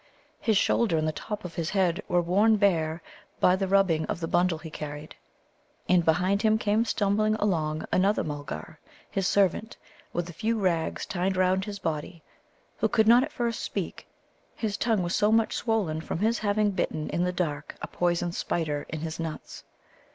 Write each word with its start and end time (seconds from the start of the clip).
His 0.39 0.57
shoulder 0.57 0.97
and 0.97 1.07
the 1.07 1.11
top 1.11 1.45
of 1.45 1.53
his 1.53 1.69
head 1.69 2.01
were 2.07 2.23
worn 2.23 2.55
bare 2.57 3.03
by 3.39 3.55
the 3.55 3.67
rubbing 3.67 4.07
of 4.07 4.19
the 4.19 4.27
bundle 4.27 4.57
he 4.57 4.71
carried. 4.71 5.13
And 5.87 6.03
behind 6.03 6.41
him 6.41 6.57
came 6.57 6.85
stumbling 6.85 7.35
along 7.35 7.85
another 7.91 8.23
Mulgar, 8.23 8.79
his 9.11 9.27
servant, 9.27 9.77
with 10.11 10.27
a 10.27 10.33
few 10.33 10.59
rags 10.59 11.05
tied 11.05 11.37
round 11.37 11.65
his 11.65 11.77
body, 11.77 12.23
who 12.77 12.87
could 12.87 13.07
not 13.07 13.21
at 13.21 13.31
first 13.31 13.59
speak, 13.61 14.07
his 14.55 14.75
tongue 14.75 15.03
was 15.03 15.13
so 15.15 15.31
much 15.31 15.53
swollen 15.53 16.01
from 16.01 16.17
his 16.17 16.39
having 16.39 16.71
bitten 16.71 17.07
in 17.11 17.23
the 17.23 17.31
dark 17.31 17.75
a 17.79 17.87
poison 17.87 18.31
spider 18.31 18.87
in 18.89 19.01
his 19.01 19.19
nuts. 19.19 19.63